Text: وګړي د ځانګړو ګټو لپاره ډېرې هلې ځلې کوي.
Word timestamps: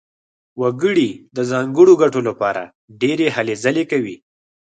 وګړي 0.61 1.09
د 1.35 1.37
ځانګړو 1.51 1.93
ګټو 2.01 2.19
لپاره 2.29 2.61
ډېرې 3.01 3.27
هلې 3.35 3.55
ځلې 3.63 3.83
کوي. 3.91 4.15